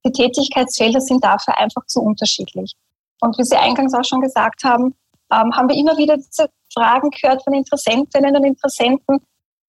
die 0.06 0.12
Tätigkeitsfelder 0.12 1.02
sind 1.02 1.24
dafür 1.24 1.58
einfach 1.58 1.86
zu 1.88 2.02
unterschiedlich. 2.02 2.74
Und 3.22 3.38
wie 3.38 3.44
Sie 3.44 3.56
eingangs 3.56 3.94
auch 3.94 4.06
schon 4.06 4.22
gesagt 4.22 4.64
haben, 4.64 4.96
ähm, 5.32 5.56
haben 5.56 5.70
wir 5.70 5.76
immer 5.76 5.98
wieder 5.98 6.18
diese 6.18 6.50
Fragen 6.74 7.10
gehört 7.10 7.44
von 7.44 7.54
Interessentinnen 7.54 8.36
und 8.36 8.44
Interessenten. 8.44 9.20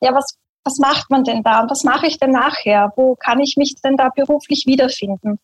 Ja, 0.00 0.14
was, 0.14 0.36
was 0.64 0.78
macht 0.78 1.10
man 1.10 1.24
denn 1.24 1.42
da 1.42 1.62
und 1.62 1.70
was 1.70 1.84
mache 1.84 2.06
ich 2.06 2.18
denn 2.18 2.30
nachher? 2.30 2.92
Wo 2.96 3.16
kann 3.16 3.40
ich 3.40 3.54
mich 3.56 3.74
denn 3.82 3.96
da 3.96 4.10
beruflich 4.10 4.64
wiederfinden? 4.66 5.38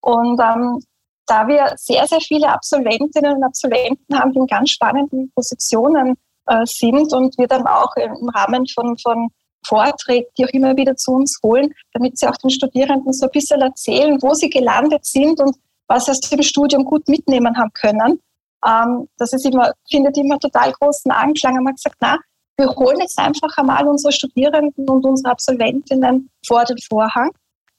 Und 0.00 0.40
ähm, 0.40 0.80
da 1.26 1.48
wir 1.48 1.72
sehr, 1.76 2.06
sehr 2.06 2.20
viele 2.20 2.48
Absolventinnen 2.48 3.36
und 3.36 3.44
Absolventen 3.44 4.18
haben, 4.18 4.32
die 4.32 4.38
in 4.38 4.46
ganz 4.46 4.70
spannenden 4.70 5.32
Positionen 5.34 6.16
äh, 6.46 6.64
sind 6.64 7.12
und 7.14 7.38
wir 7.38 7.46
dann 7.46 7.66
auch 7.66 7.94
im 7.96 8.28
Rahmen 8.28 8.66
von, 8.66 8.98
von 8.98 9.28
Vorträgen, 9.66 10.26
die 10.36 10.44
auch 10.44 10.50
immer 10.50 10.76
wieder 10.76 10.94
zu 10.96 11.12
uns 11.12 11.38
holen, 11.42 11.72
damit 11.92 12.18
sie 12.18 12.28
auch 12.28 12.36
den 12.36 12.50
Studierenden 12.50 13.12
so 13.12 13.26
ein 13.26 13.32
bisschen 13.32 13.60
erzählen, 13.62 14.20
wo 14.20 14.34
sie 14.34 14.50
gelandet 14.50 15.06
sind 15.06 15.40
und 15.40 15.56
was 15.88 16.06
sie 16.06 16.12
aus 16.12 16.20
dem 16.20 16.42
Studium 16.42 16.84
gut 16.84 17.06
mitnehmen 17.08 17.56
haben 17.56 17.72
können. 17.72 18.20
Ähm, 18.66 19.08
das 19.18 19.32
ist 19.32 19.44
immer, 19.44 19.72
findet 19.90 20.16
immer 20.16 20.38
total 20.38 20.72
großen 20.72 21.10
Anklang. 21.10 21.56
Man 21.56 21.68
hat 21.68 21.76
gesagt, 21.76 21.96
na, 22.00 22.18
wir 22.56 22.68
holen 22.70 23.00
jetzt 23.00 23.18
einfach 23.18 23.56
einmal 23.56 23.86
unsere 23.86 24.12
Studierenden 24.12 24.88
und 24.88 25.04
unsere 25.04 25.30
Absolventinnen 25.30 26.30
vor 26.46 26.64
den 26.64 26.78
Vorhang. 26.78 27.30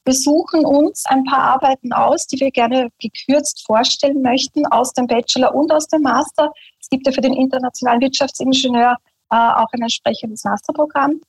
Wir 0.06 0.14
suchen 0.14 0.66
uns 0.66 1.04
ein 1.08 1.24
paar 1.24 1.40
Arbeiten 1.40 1.92
aus, 1.92 2.28
die 2.28 2.40
wir 2.40 2.52
gerne 2.52 2.90
gekürzt 3.00 3.66
vorstellen 3.66 4.22
möchten, 4.22 4.68
aus 4.68 4.94
dem 4.94 5.08
Bachelor 5.08 5.56
und 5.56 5.72
aus 5.72 5.88
dem 5.88 6.04
Master. 6.04 6.52
Es 6.80 6.90
gibt 6.90 7.08
ja 7.08 7.12
für 7.12 7.22
den 7.22 7.34
internationalen 7.34 8.02
Wirtschaftsingenieur 8.02 8.98
äh, 9.32 9.36
auch 9.36 9.72
ein 9.72 9.82
entsprechendes 9.82 10.44
Masterprogramm. 10.44 11.22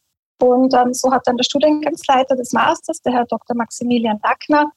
Und 0.42 0.74
ähm, 0.74 0.92
so 0.92 1.10
hat 1.10 1.22
dann 1.24 1.38
der 1.38 1.44
Studiengangsleiter 1.44 2.36
des 2.36 2.52
Masters, 2.52 3.00
der 3.00 3.14
Herr 3.14 3.24
Dr. 3.24 3.56
Maximilian 3.56 4.20
Lackner, 4.22 4.64
ähm, 4.64 4.70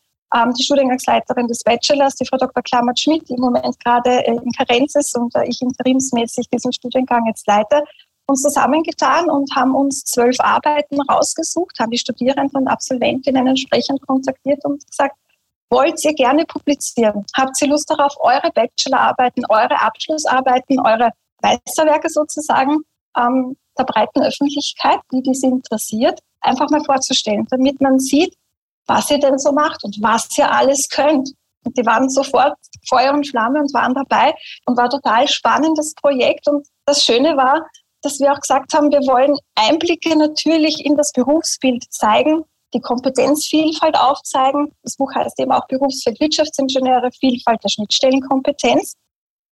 die 0.55 0.63
Studiengangsleiterin 0.63 1.47
des 1.47 1.63
Bachelors, 1.63 2.15
die 2.15 2.25
Frau 2.25 2.37
Dr. 2.37 2.61
Klammert-Schmidt, 2.61 3.27
die 3.29 3.33
im 3.33 3.41
Moment 3.41 3.79
gerade 3.83 4.25
äh, 4.25 4.35
in 4.35 4.51
Karenz 4.51 4.95
ist 4.95 5.17
und 5.17 5.33
äh, 5.35 5.45
ich 5.45 5.61
interimsmäßig 5.61 6.47
diesen 6.49 6.71
Studiengang 6.71 7.25
jetzt 7.27 7.47
leite, 7.47 7.83
uns 8.27 8.43
zusammengetan 8.43 9.29
und 9.29 9.53
haben 9.55 9.73
uns 9.73 10.03
zwölf 10.03 10.39
Arbeiten 10.39 11.01
rausgesucht, 11.01 11.79
haben 11.79 11.89
die 11.89 11.97
Studierenden 11.97 12.61
und 12.61 12.67
Absolventinnen 12.67 13.47
entsprechend 13.47 14.05
kontaktiert 14.05 14.63
und 14.65 14.85
gesagt, 14.85 15.15
wollt 15.71 16.03
ihr 16.05 16.13
gerne 16.13 16.45
publizieren? 16.45 17.25
Habt 17.35 17.61
ihr 17.61 17.67
Lust 17.67 17.89
darauf, 17.89 18.15
eure 18.19 18.51
Bachelorarbeiten, 18.53 19.45
eure 19.49 19.81
Abschlussarbeiten, 19.81 20.79
eure 20.79 21.09
Meisterwerke 21.41 22.09
sozusagen 22.09 22.77
ähm, 23.17 23.55
der 23.77 23.83
breiten 23.83 24.21
Öffentlichkeit, 24.21 24.99
die 25.11 25.21
diese 25.21 25.47
interessiert, 25.47 26.19
einfach 26.41 26.69
mal 26.69 26.83
vorzustellen, 26.83 27.47
damit 27.49 27.81
man 27.81 27.99
sieht, 27.99 28.35
was 28.87 29.09
ihr 29.11 29.19
denn 29.19 29.37
so 29.37 29.51
macht 29.51 29.83
und 29.83 29.97
was 30.01 30.35
ihr 30.37 30.51
alles 30.51 30.89
könnt. 30.89 31.31
Und 31.65 31.77
die 31.77 31.85
waren 31.85 32.09
sofort 32.09 32.55
Feuer 32.87 33.13
und 33.13 33.27
Flamme 33.27 33.59
und 33.59 33.73
waren 33.73 33.93
dabei 33.93 34.33
und 34.65 34.77
war 34.77 34.89
total 34.89 35.27
spannendes 35.27 35.93
Projekt. 35.95 36.47
Und 36.47 36.67
das 36.85 37.03
Schöne 37.03 37.35
war, 37.35 37.67
dass 38.01 38.19
wir 38.19 38.31
auch 38.31 38.39
gesagt 38.39 38.73
haben, 38.73 38.91
wir 38.91 38.99
wollen 38.99 39.37
Einblicke 39.55 40.17
natürlich 40.17 40.85
in 40.85 40.95
das 40.95 41.11
Berufsbild 41.11 41.83
zeigen, 41.91 42.43
die 42.73 42.79
Kompetenzvielfalt 42.79 43.97
aufzeigen. 43.97 44.71
Das 44.83 44.95
Buch 44.95 45.13
heißt 45.13 45.39
eben 45.39 45.51
auch 45.51 45.67
Berufsfeld 45.67 46.19
Wirtschaftsingenieure, 46.19 47.09
Vielfalt 47.19 47.63
der 47.63 47.69
Schnittstellenkompetenz. 47.69 48.93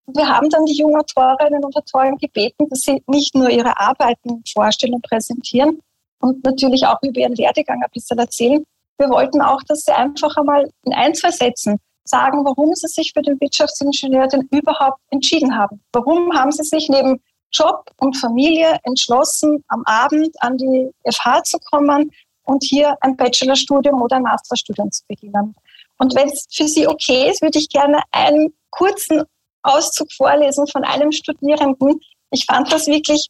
Wir 0.07 0.29
haben 0.29 0.49
dann 0.49 0.65
die 0.65 0.77
jungen 0.77 1.01
Autorinnen 1.01 1.65
und 1.65 1.75
Autoren 1.75 2.17
gebeten, 2.17 2.69
dass 2.69 2.81
sie 2.81 3.03
nicht 3.07 3.35
nur 3.35 3.49
ihre 3.49 3.77
Arbeiten 3.77 4.41
vorstellen 4.51 4.93
und 4.93 5.03
präsentieren 5.03 5.81
und 6.21 6.43
natürlich 6.45 6.85
auch 6.85 7.01
über 7.03 7.19
ihren 7.19 7.37
Werdegang 7.37 7.83
ein 7.83 7.91
bisschen 7.91 8.17
erzählen. 8.17 8.63
Wir 8.97 9.09
wollten 9.09 9.41
auch, 9.41 9.61
dass 9.67 9.81
sie 9.81 9.91
einfach 9.91 10.35
einmal 10.37 10.71
in 10.83 10.93
ein, 10.93 11.13
zwei 11.13 11.31
Sätzen 11.31 11.77
sagen, 12.03 12.45
warum 12.45 12.73
sie 12.73 12.87
sich 12.87 13.11
für 13.13 13.21
den 13.21 13.39
Wirtschaftsingenieur 13.39 14.27
denn 14.27 14.47
überhaupt 14.51 14.99
entschieden 15.11 15.57
haben. 15.57 15.81
Warum 15.91 16.33
haben 16.33 16.51
sie 16.51 16.63
sich 16.63 16.87
neben 16.89 17.21
Job 17.51 17.89
und 17.97 18.17
Familie 18.17 18.77
entschlossen, 18.83 19.63
am 19.67 19.83
Abend 19.85 20.35
an 20.41 20.57
die 20.57 20.89
FH 21.09 21.43
zu 21.43 21.57
kommen 21.59 22.11
und 22.43 22.63
hier 22.63 22.95
ein 23.01 23.15
Bachelorstudium 23.15 24.01
oder 24.01 24.17
ein 24.17 24.23
Masterstudium 24.23 24.91
zu 24.91 25.03
beginnen. 25.07 25.55
Und 25.99 26.15
wenn 26.15 26.29
es 26.29 26.45
für 26.51 26.67
Sie 26.67 26.87
okay 26.87 27.29
ist, 27.29 27.41
würde 27.41 27.59
ich 27.59 27.69
gerne 27.69 28.01
einen 28.11 28.53
kurzen 28.69 29.23
Auszug 29.63 30.11
vorlesen 30.13 30.67
von 30.67 30.83
einem 30.83 31.11
Studierenden. 31.11 31.99
Ich 32.31 32.45
fand 32.45 32.71
das 32.71 32.87
wirklich, 32.87 33.27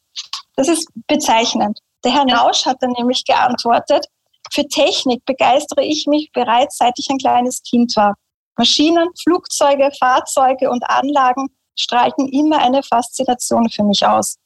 das 0.55 0.67
ist 0.67 0.89
bezeichnend. 1.07 1.79
Der 2.03 2.11
Herr 2.11 2.25
Nausch 2.25 2.65
hat 2.65 2.77
dann 2.81 2.91
nämlich 2.91 3.23
geantwortet, 3.25 4.05
für 4.51 4.67
Technik 4.67 5.25
begeistere 5.25 5.83
ich 5.83 6.07
mich 6.07 6.31
bereits, 6.31 6.77
seit 6.77 6.97
ich 6.97 7.09
ein 7.09 7.17
kleines 7.17 7.61
Kind 7.63 7.95
war. 7.95 8.15
Maschinen, 8.57 9.09
Flugzeuge, 9.21 9.91
Fahrzeuge 9.99 10.69
und 10.69 10.89
Anlagen 10.89 11.49
streiten 11.75 12.27
immer 12.27 12.59
eine 12.59 12.81
Faszination 12.81 13.69
für 13.69 13.83
mich 13.83 14.05
aus. 14.05 14.37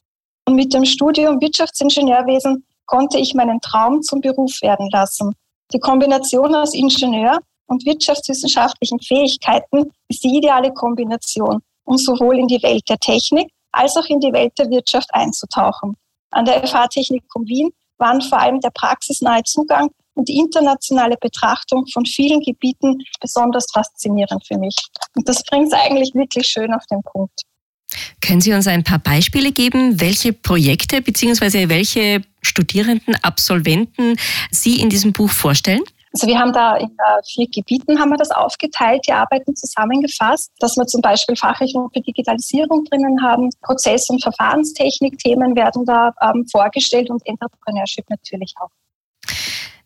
Und 0.46 0.55
mit 0.55 0.74
dem 0.74 0.86
Studium 0.86 1.39
Wirtschaftsingenieurwesen 1.39 2.65
konnte 2.86 3.20
ich 3.20 3.34
meinen 3.34 3.62
Traum 3.62 4.01
zum 4.01 4.20
Beruf 4.20 4.62
werden 4.62 4.89
lassen. 4.91 5.34
Die 5.74 5.79
Kombination 5.79 6.53
aus 6.55 6.74
Ingenieur 6.74 7.39
und 7.67 7.86
wirtschaftswissenschaftlichen 7.86 9.00
Fähigkeiten 9.00 9.91
ist 10.10 10.24
die 10.24 10.38
ideale 10.38 10.74
Kombination 10.74 11.62
um 11.86 11.98
sowohl 11.98 12.39
in 12.39 12.48
die 12.48 12.62
Welt 12.63 12.84
der 12.89 12.98
Technik 12.98 13.50
als 13.72 13.96
auch 13.98 14.05
in 14.05 14.20
die 14.20 14.34
Welt 14.34 14.53
der 14.58 14.70
Wirtschaft 14.70 15.10
einzutauchen. 15.13 15.96
An 16.31 16.46
der 16.46 16.65
FH 16.65 16.88
Technikum 16.88 17.48
Wien 17.48 17.72
waren 18.01 18.22
vor 18.22 18.39
allem 18.39 18.60
der 18.60 18.72
praxisnahe 18.72 19.43
Zugang 19.43 19.89
und 20.15 20.27
die 20.27 20.38
internationale 20.38 21.15
Betrachtung 21.22 21.86
von 21.88 22.05
vielen 22.05 22.41
Gebieten 22.41 22.98
besonders 23.22 23.65
faszinierend 23.72 24.46
für 24.46 24.58
mich. 24.58 24.75
Und 25.15 25.29
das 25.29 25.43
bringt 25.43 25.67
es 25.67 25.74
eigentlich 25.74 26.13
wirklich 26.13 26.48
schön 26.48 26.74
auf 26.74 26.86
den 26.88 27.01
Punkt. 27.03 27.41
Können 28.22 28.41
Sie 28.41 28.53
uns 28.53 28.67
ein 28.67 28.84
paar 28.84 29.00
Beispiele 29.00 29.51
geben, 29.51 30.00
welche 30.00 30.34
Projekte 30.34 31.01
bzw. 31.01 31.70
welche 31.70 32.22
Studierenden, 32.41 33.15
Absolventen 33.22 34.15
Sie 34.50 34.81
in 34.81 34.89
diesem 34.89 35.13
Buch 35.13 35.29
vorstellen? 35.29 35.84
Also 36.13 36.27
wir 36.27 36.37
haben 36.37 36.51
da 36.51 36.75
in 36.75 36.89
äh, 36.89 37.21
vier 37.25 37.47
Gebieten 37.47 37.99
haben 37.99 38.09
wir 38.09 38.17
das 38.17 38.31
aufgeteilt, 38.31 39.05
die 39.07 39.13
Arbeiten 39.13 39.55
zusammengefasst, 39.55 40.51
dass 40.59 40.75
wir 40.75 40.85
zum 40.85 41.01
Beispiel 41.01 41.37
Fachrichtung 41.37 41.89
für 41.93 42.01
Digitalisierung 42.01 42.83
drinnen 42.85 43.23
haben, 43.23 43.49
Prozess- 43.61 44.09
und 44.09 44.21
Verfahrenstechnik-Themen 44.21 45.55
werden 45.55 45.85
da 45.85 46.11
ähm, 46.21 46.45
vorgestellt 46.51 47.09
und 47.09 47.25
Entrepreneurship 47.25 48.09
natürlich 48.09 48.53
auch. 48.59 48.69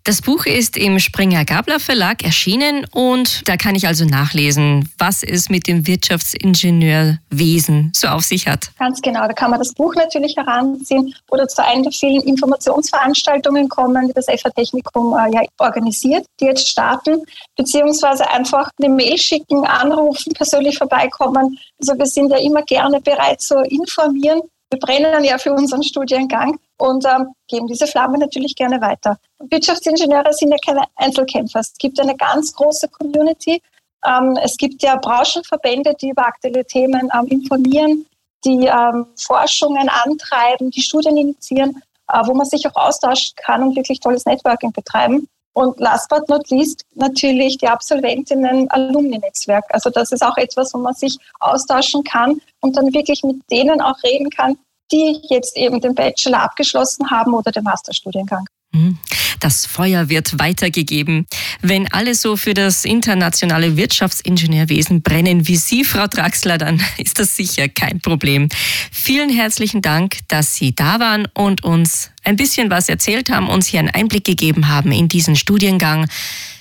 Das 0.08 0.22
Buch 0.22 0.46
ist 0.46 0.78
im 0.78 1.00
Springer 1.00 1.46
Gabler 1.46 1.80
Verlag 1.80 2.24
erschienen 2.24 2.86
und 2.94 3.42
da 3.50 3.58
kann 3.58 3.74
ich 3.74 3.88
also 3.88 4.06
nachlesen, 4.06 4.88
was 5.00 5.24
es 5.24 5.50
mit 5.50 5.66
dem 5.66 5.88
Wirtschaftsingenieurwesen 5.88 7.92
so 7.96 8.10
auf 8.10 8.22
sich 8.22 8.48
hat. 8.48 8.70
Ganz 8.78 9.02
genau, 9.02 9.22
da 9.22 9.34
kann 9.34 9.50
man 9.50 9.58
das 9.58 9.74
Buch 9.74 9.96
natürlich 9.96 10.38
heranziehen 10.38 11.12
oder 11.32 11.48
zu 11.48 11.66
einer 11.66 11.82
der 11.82 11.92
vielen 11.92 12.22
Informationsveranstaltungen 12.22 13.68
kommen, 13.68 14.08
die 14.08 14.14
das 14.14 14.28
FH 14.28 14.52
Technikum 14.52 15.18
äh, 15.18 15.34
ja, 15.34 15.42
organisiert, 15.58 16.28
die 16.40 16.46
jetzt 16.46 16.70
starten, 16.70 17.24
beziehungsweise 17.58 18.30
einfach 18.30 18.70
eine 18.80 18.94
Mail 18.94 19.18
schicken, 19.18 19.66
anrufen, 19.66 20.34
persönlich 20.34 20.78
vorbeikommen. 20.78 21.58
Also 21.82 21.98
wir 21.98 22.06
sind 22.06 22.30
ja 22.30 22.38
immer 22.38 22.62
gerne 22.62 23.02
bereit 23.02 23.42
zu 23.42 23.60
informieren. 23.64 24.42
Wir 24.70 24.80
brennen 24.80 25.24
ja 25.24 25.40
für 25.40 25.52
unseren 25.52 25.82
Studiengang 25.82 26.60
und 26.77 27.05
ähm, 27.05 27.34
geben 27.48 27.67
diese 27.67 27.88
Flamme 27.88 28.17
natürlich 28.17 28.55
gerne 28.55 28.82
weiter. 28.82 29.17
Wirtschaftsingenieure 29.39 30.34
sind 30.34 30.51
ja 30.51 30.58
keine 30.65 30.84
Einzelkämpfer. 30.96 31.60
Es 31.60 31.74
gibt 31.77 32.00
eine 32.00 32.15
ganz 32.15 32.53
große 32.53 32.88
Community, 32.89 33.62
Ähm, 34.05 34.38
es 34.44 34.55
gibt 34.58 34.84
ja 34.84 34.98
Branchenverbände, 34.98 35.96
die 36.00 36.10
über 36.10 36.27
aktuelle 36.27 36.63
Themen 36.65 37.10
ähm, 37.13 37.25
informieren, 37.27 38.05
die 38.44 38.67
ähm, 38.67 39.08
Forschungen 39.15 39.89
antreiben, 39.89 40.70
die 40.70 40.82
Studien 40.82 41.17
initiieren, 41.17 41.82
äh, 42.12 42.22
wo 42.25 42.34
man 42.34 42.46
sich 42.46 42.67
auch 42.67 42.75
austauschen 42.75 43.34
kann 43.36 43.63
und 43.63 43.75
wirklich 43.75 44.00
tolles 44.00 44.25
Networking 44.25 44.72
betreiben. 44.72 45.27
Und 45.53 45.79
last 45.79 46.10
but 46.10 46.27
not 46.27 46.50
least 46.50 46.84
natürlich 46.96 47.58
die 47.58 47.67
Absolventinnen-Alumni-Netzwerk. 47.67 49.63
Also 49.70 49.89
das 49.89 50.12
ist 50.12 50.22
auch 50.22 50.38
etwas, 50.38 50.74
wo 50.74 50.79
man 50.79 50.94
sich 50.94 51.17
austauschen 51.39 52.03
kann 52.03 52.41
und 52.62 52.75
dann 52.75 52.94
wirklich 52.94 53.24
mit 53.24 53.38
denen 53.50 53.82
auch 53.82 53.96
reden 54.03 54.29
kann, 54.29 54.58
die 54.92 55.20
jetzt 55.30 55.58
eben 55.58 55.82
den 55.82 55.96
Bachelor 55.96 56.44
abgeschlossen 56.44 57.10
haben 57.10 57.34
oder 57.34 57.51
den 57.51 57.63
Masterstudiengang. 57.63 58.46
Mhm. 58.72 58.98
Das 59.39 59.65
Feuer 59.65 60.10
wird 60.10 60.39
weitergegeben. 60.39 61.27
Wenn 61.62 61.92
alle 61.92 62.15
so 62.15 62.38
für 62.38 62.54
das 62.54 62.86
internationale 62.86 63.77
Wirtschaftsingenieurwesen 63.77 65.01
brennen 65.01 65.48
wie 65.48 65.58
Sie, 65.58 65.84
Frau 65.84 66.08
Draxler, 66.08 66.58
dann 66.58 66.82
ist 66.98 67.20
das 67.20 67.36
sicher 67.36 67.68
kein 67.68 68.00
Problem. 68.00 68.50
Vielen 68.92 69.30
herzlichen 69.30 69.82
Dank, 69.82 70.20
dass 70.30 70.56
Sie 70.56 70.74
da 70.74 71.00
waren 71.00 71.27
und 71.34 71.63
uns 71.63 72.12
ein 72.24 72.38
bisschen 72.38 72.70
was 72.70 72.89
erzählt 72.89 73.30
haben, 73.30 73.50
uns 73.50 73.68
hier 73.68 73.80
einen 73.80 73.89
Einblick 73.89 74.24
gegeben 74.24 74.68
haben 74.68 74.92
in 74.92 75.08
diesen 75.08 75.36
Studiengang 75.36 76.08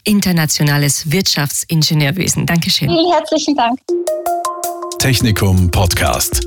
Internationales 0.04 1.10
Wirtschaftsingenieurwesen. 1.10 2.44
Dankeschön. 2.44 2.90
Vielen 2.90 3.12
herzlichen 3.12 3.56
Dank. 3.56 3.78
Technikum 4.98 5.70
Podcast. 5.70 6.46